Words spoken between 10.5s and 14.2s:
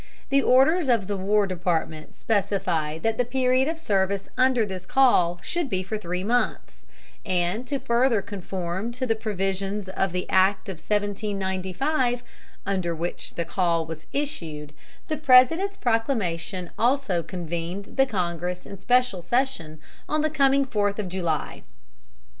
of 1795, under which the call was